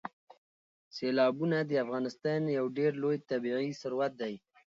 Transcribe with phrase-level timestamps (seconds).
[0.95, 4.33] سیلابونه د افغانستان یو ډېر لوی طبعي ثروت دی.